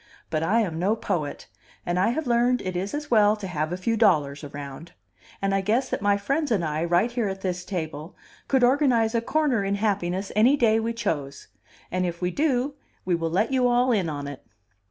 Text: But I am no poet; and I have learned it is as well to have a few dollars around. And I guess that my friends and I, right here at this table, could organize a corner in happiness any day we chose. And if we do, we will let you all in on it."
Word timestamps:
But 0.31 0.41
I 0.41 0.61
am 0.61 0.79
no 0.79 0.95
poet; 0.95 1.45
and 1.85 1.99
I 1.99 2.09
have 2.09 2.25
learned 2.25 2.63
it 2.63 2.75
is 2.75 2.95
as 2.95 3.11
well 3.11 3.35
to 3.35 3.45
have 3.45 3.71
a 3.71 3.77
few 3.77 3.95
dollars 3.95 4.43
around. 4.43 4.93
And 5.43 5.53
I 5.53 5.61
guess 5.61 5.89
that 5.89 6.01
my 6.01 6.17
friends 6.17 6.49
and 6.49 6.65
I, 6.65 6.83
right 6.83 7.11
here 7.11 7.27
at 7.27 7.41
this 7.41 7.63
table, 7.63 8.15
could 8.47 8.63
organize 8.63 9.13
a 9.13 9.21
corner 9.21 9.63
in 9.63 9.75
happiness 9.75 10.31
any 10.35 10.57
day 10.57 10.79
we 10.79 10.93
chose. 10.93 11.49
And 11.91 12.03
if 12.03 12.19
we 12.19 12.31
do, 12.31 12.73
we 13.05 13.13
will 13.13 13.29
let 13.29 13.51
you 13.51 13.67
all 13.67 13.91
in 13.91 14.09
on 14.09 14.25
it." 14.27 14.43